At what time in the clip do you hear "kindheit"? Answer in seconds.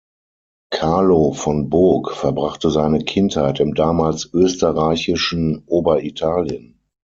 3.03-3.59